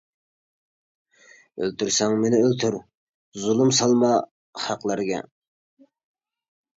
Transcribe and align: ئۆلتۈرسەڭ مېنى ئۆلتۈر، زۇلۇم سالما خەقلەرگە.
ئۆلتۈرسەڭ 1.65 2.15
مېنى 2.23 2.39
ئۆلتۈر، 2.45 2.77
زۇلۇم 3.41 3.73
سالما 3.81 4.09
خەقلەرگە. 4.63 5.21